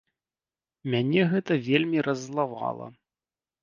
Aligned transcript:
Мяне 0.93 1.21
гэта 1.35 1.61
вельмі 1.69 1.97
раззлавала. 2.09 2.95